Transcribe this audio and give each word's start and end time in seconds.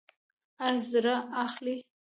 ایا 0.65 0.83
زړه 0.91 1.15
اخلئ؟ 1.43 1.77